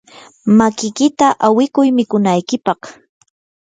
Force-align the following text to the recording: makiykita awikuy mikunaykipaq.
makiykita 0.57 1.27
awikuy 1.47 1.89
mikunaykipaq. 1.97 2.81